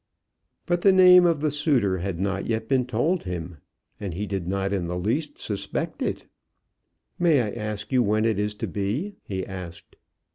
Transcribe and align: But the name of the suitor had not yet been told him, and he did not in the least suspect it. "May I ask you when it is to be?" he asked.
But 0.65 0.81
the 0.81 0.91
name 0.91 1.27
of 1.27 1.41
the 1.41 1.51
suitor 1.51 1.99
had 1.99 2.19
not 2.19 2.47
yet 2.47 2.67
been 2.67 2.87
told 2.87 3.21
him, 3.25 3.57
and 3.99 4.15
he 4.15 4.25
did 4.25 4.47
not 4.47 4.73
in 4.73 4.87
the 4.87 4.97
least 4.97 5.37
suspect 5.37 6.01
it. 6.01 6.25
"May 7.19 7.39
I 7.39 7.51
ask 7.51 7.91
you 7.91 8.01
when 8.01 8.25
it 8.25 8.39
is 8.39 8.55
to 8.55 8.67
be?" 8.67 9.17
he 9.23 9.45
asked. 9.45 9.97